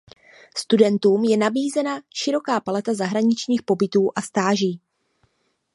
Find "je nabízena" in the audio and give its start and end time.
1.23-1.99